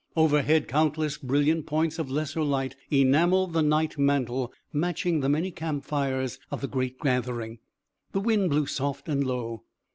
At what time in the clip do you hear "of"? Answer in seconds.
1.99-2.09, 6.49-6.61